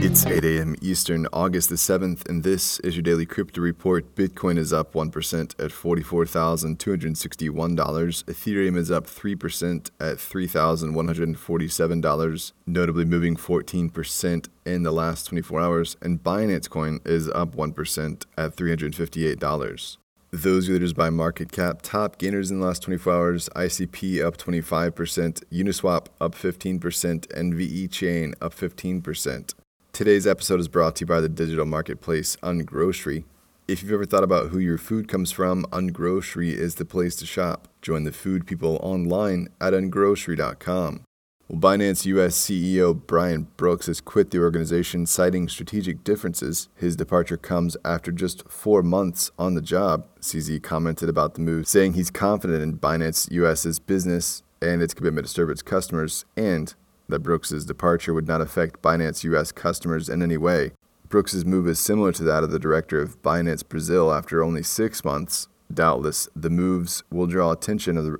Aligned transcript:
It's 0.00 0.24
8 0.24 0.44
a.m. 0.44 0.76
Eastern, 0.80 1.26
August 1.32 1.70
the 1.70 1.74
7th, 1.74 2.28
and 2.28 2.44
this 2.44 2.78
is 2.80 2.94
your 2.94 3.02
daily 3.02 3.26
crypto 3.26 3.60
report. 3.60 4.14
Bitcoin 4.14 4.56
is 4.56 4.72
up 4.72 4.92
1% 4.92 5.54
at 5.58 5.72
$44,261. 5.72 8.24
Ethereum 8.24 8.76
is 8.76 8.92
up 8.92 9.06
3% 9.06 9.90
at 9.98 10.18
$3,147, 10.18 12.52
notably 12.64 13.04
moving 13.04 13.34
14% 13.34 14.48
in 14.64 14.84
the 14.84 14.92
last 14.92 15.26
24 15.26 15.60
hours, 15.60 15.96
and 16.00 16.22
Binance 16.22 16.70
Coin 16.70 17.00
is 17.04 17.28
up 17.30 17.56
1% 17.56 18.24
at 18.36 18.54
$358. 18.54 19.96
Those 20.30 20.68
leaders 20.68 20.92
by 20.92 21.10
market 21.10 21.50
cap, 21.50 21.80
top 21.82 22.18
gainers 22.18 22.52
in 22.52 22.60
the 22.60 22.66
last 22.66 22.82
24 22.82 23.12
hours, 23.12 23.48
ICP 23.56 24.24
up 24.24 24.36
25%, 24.36 25.42
Uniswap 25.50 26.06
up 26.20 26.36
15%, 26.36 27.32
and 27.32 27.54
VeChain 27.54 28.34
up 28.40 28.54
15%. 28.54 29.54
Today's 29.98 30.28
episode 30.28 30.60
is 30.60 30.68
brought 30.68 30.94
to 30.94 31.00
you 31.00 31.06
by 31.06 31.20
the 31.20 31.28
digital 31.28 31.66
marketplace 31.66 32.36
Ungrocery. 32.40 33.24
If 33.66 33.82
you've 33.82 33.90
ever 33.90 34.04
thought 34.04 34.22
about 34.22 34.50
who 34.50 34.60
your 34.60 34.78
food 34.78 35.08
comes 35.08 35.32
from, 35.32 35.64
Ungrocery 35.72 36.52
is 36.52 36.76
the 36.76 36.84
place 36.84 37.16
to 37.16 37.26
shop. 37.26 37.66
Join 37.82 38.04
the 38.04 38.12
food 38.12 38.46
people 38.46 38.78
online 38.80 39.48
at 39.60 39.72
ungrocery.com. 39.72 41.02
Well, 41.48 41.60
Binance 41.60 42.06
US 42.06 42.36
CEO 42.36 42.94
Brian 42.94 43.48
Brooks 43.56 43.86
has 43.86 44.00
quit 44.00 44.30
the 44.30 44.38
organization, 44.38 45.04
citing 45.04 45.48
strategic 45.48 46.04
differences. 46.04 46.68
His 46.76 46.94
departure 46.94 47.36
comes 47.36 47.76
after 47.84 48.12
just 48.12 48.48
four 48.48 48.84
months 48.84 49.32
on 49.36 49.54
the 49.54 49.60
job. 49.60 50.06
CZ 50.20 50.62
commented 50.62 51.08
about 51.08 51.34
the 51.34 51.40
move, 51.40 51.66
saying 51.66 51.94
he's 51.94 52.12
confident 52.12 52.62
in 52.62 52.78
Binance 52.78 53.28
US's 53.32 53.80
business 53.80 54.44
and 54.62 54.80
its 54.80 54.94
commitment 54.94 55.26
to 55.26 55.32
serve 55.32 55.50
its 55.50 55.62
customers, 55.62 56.24
and 56.36 56.76
that 57.08 57.20
Brooks's 57.20 57.64
departure 57.64 58.12
would 58.14 58.28
not 58.28 58.40
affect 58.40 58.82
Binance 58.82 59.24
US 59.24 59.52
customers 59.52 60.08
in 60.08 60.22
any 60.22 60.36
way. 60.36 60.72
Brooks's 61.08 61.44
move 61.44 61.66
is 61.66 61.78
similar 61.78 62.12
to 62.12 62.24
that 62.24 62.44
of 62.44 62.50
the 62.50 62.58
director 62.58 63.00
of 63.00 63.22
Binance 63.22 63.66
Brazil 63.66 64.12
after 64.12 64.42
only 64.42 64.62
six 64.62 65.04
months. 65.04 65.48
Doubtless, 65.72 66.28
the 66.36 66.50
moves 66.50 67.02
will 67.10 67.26
draw 67.26 67.50
attention 67.50 67.96
of 67.96 68.04
the 68.04 68.18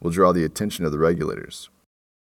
will 0.00 0.10
draw 0.10 0.32
the 0.32 0.44
attention 0.44 0.84
of 0.84 0.92
the 0.92 0.98
regulators. 0.98 1.70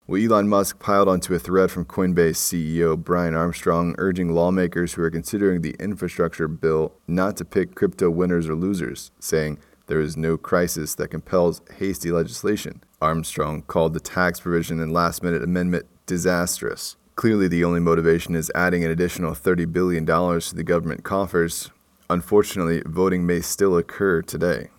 Well, 0.08 0.22
Elon 0.22 0.48
Musk 0.48 0.80
piled 0.80 1.10
onto 1.10 1.34
a 1.34 1.40
thread 1.40 1.70
from 1.70 1.84
Coinbase 1.84 2.38
CEO 2.38 2.98
Brian 2.98 3.36
Armstrong, 3.36 3.94
urging 3.98 4.34
lawmakers 4.34 4.94
who 4.94 5.04
are 5.04 5.12
considering 5.12 5.62
the 5.62 5.76
infrastructure 5.80 6.48
bill 6.48 6.94
not 7.08 7.36
to 7.38 7.46
pick 7.46 7.76
crypto 7.76 8.10
winners 8.10 8.48
or 8.48 8.56
losers, 8.56 9.12
saying, 9.20 9.60
There 9.88 10.00
is 10.00 10.16
no 10.16 10.38
crisis 10.38 10.96
that 10.96 11.10
compels 11.10 11.62
hasty 11.78 12.10
legislation. 12.10 12.84
Armstrong 13.02 13.64
called 13.64 13.94
the 13.94 14.00
tax 14.00 14.40
provision 14.40 14.80
and 14.80 14.94
last 14.94 15.22
minute 15.22 15.44
amendment 15.44 15.86
disastrous. 16.08 16.96
Clearly, 17.16 17.48
the 17.48 17.64
only 17.64 17.80
motivation 17.80 18.36
is 18.36 18.52
adding 18.56 18.84
an 18.84 18.90
additional 18.92 19.34
$30 19.34 19.72
billion 19.72 20.06
to 20.06 20.56
the 20.56 20.64
government 20.64 21.04
coffers. 21.04 21.70
Unfortunately, 22.10 22.82
voting 22.86 23.26
may 23.26 23.42
still 23.42 23.78
occur 23.78 24.22
today. 24.22 24.70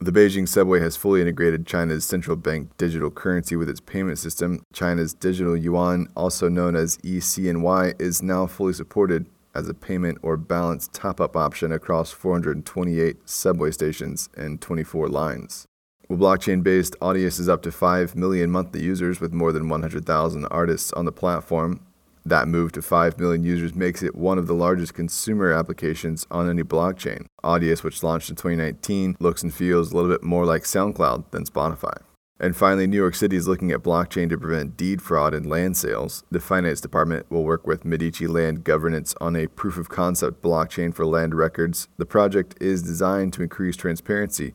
The 0.00 0.12
Beijing 0.12 0.48
subway 0.48 0.78
has 0.78 0.96
fully 0.96 1.20
integrated 1.20 1.66
China's 1.66 2.04
central 2.04 2.36
bank 2.36 2.70
digital 2.78 3.10
currency 3.10 3.56
with 3.56 3.68
its 3.68 3.80
payment 3.80 4.18
system. 4.18 4.62
China's 4.72 5.12
digital 5.12 5.56
yuan, 5.56 6.08
also 6.14 6.48
known 6.48 6.76
as 6.76 6.98
eCNY, 6.98 8.00
is 8.00 8.22
now 8.22 8.46
fully 8.46 8.72
supported 8.74 9.26
as 9.56 9.68
a 9.68 9.74
payment 9.74 10.18
or 10.22 10.36
balance 10.36 10.88
top 10.92 11.20
up 11.20 11.36
option 11.36 11.72
across 11.72 12.12
428 12.12 13.28
subway 13.28 13.72
stations 13.72 14.28
and 14.36 14.60
24 14.60 15.08
lines. 15.08 15.66
Well, 16.08 16.18
blockchain 16.18 16.62
based 16.62 16.98
Audius 17.00 17.38
is 17.38 17.50
up 17.50 17.60
to 17.62 17.70
5 17.70 18.16
million 18.16 18.50
monthly 18.50 18.82
users 18.82 19.20
with 19.20 19.34
more 19.34 19.52
than 19.52 19.68
100,000 19.68 20.46
artists 20.46 20.90
on 20.94 21.04
the 21.04 21.12
platform. 21.12 21.80
That 22.24 22.48
move 22.48 22.72
to 22.72 22.82
5 22.82 23.18
million 23.18 23.44
users 23.44 23.74
makes 23.74 24.02
it 24.02 24.14
one 24.14 24.38
of 24.38 24.46
the 24.46 24.54
largest 24.54 24.94
consumer 24.94 25.52
applications 25.52 26.26
on 26.30 26.48
any 26.48 26.62
blockchain. 26.62 27.26
Audius, 27.44 27.82
which 27.82 28.02
launched 28.02 28.30
in 28.30 28.36
2019, 28.36 29.16
looks 29.20 29.42
and 29.42 29.52
feels 29.52 29.92
a 29.92 29.96
little 29.96 30.10
bit 30.10 30.22
more 30.22 30.46
like 30.46 30.62
SoundCloud 30.62 31.30
than 31.30 31.44
Spotify. 31.44 32.00
And 32.40 32.56
finally, 32.56 32.86
New 32.86 32.96
York 32.96 33.14
City 33.14 33.36
is 33.36 33.48
looking 33.48 33.70
at 33.70 33.82
blockchain 33.82 34.30
to 34.30 34.38
prevent 34.38 34.78
deed 34.78 35.02
fraud 35.02 35.34
in 35.34 35.46
land 35.46 35.76
sales. 35.76 36.24
The 36.30 36.40
finance 36.40 36.80
department 36.80 37.30
will 37.30 37.44
work 37.44 37.66
with 37.66 37.84
Medici 37.84 38.26
Land 38.26 38.64
Governance 38.64 39.14
on 39.20 39.36
a 39.36 39.48
proof 39.48 39.76
of 39.76 39.90
concept 39.90 40.40
blockchain 40.40 40.94
for 40.94 41.04
land 41.04 41.34
records. 41.34 41.88
The 41.98 42.06
project 42.06 42.54
is 42.62 42.82
designed 42.82 43.34
to 43.34 43.42
increase 43.42 43.76
transparency 43.76 44.54